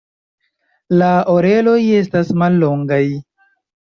La 1.01 1.09
oreloj 1.33 1.77
estas 1.99 2.33
mallongaj. 2.45 3.03